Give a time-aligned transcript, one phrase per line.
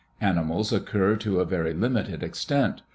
[0.19, 2.81] Animals occur to a very limited extent.